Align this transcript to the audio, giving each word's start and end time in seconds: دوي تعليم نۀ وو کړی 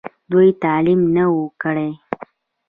دوي 0.31 0.47
تعليم 0.63 1.01
نۀ 1.15 1.23
وو 1.33 1.45
کړی 1.61 1.89